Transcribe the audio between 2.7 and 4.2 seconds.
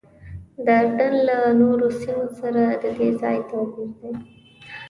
ددې ځای توپیر دی.